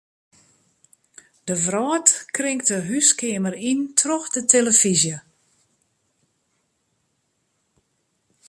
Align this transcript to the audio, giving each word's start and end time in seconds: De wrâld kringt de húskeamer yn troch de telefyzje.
De 1.47 1.55
wrâld 1.63 2.09
kringt 2.35 2.67
de 2.71 2.77
húskeamer 2.89 3.55
yn 3.71 3.81
troch 3.99 4.29
de 4.33 4.41
telefyzje. 4.53 5.17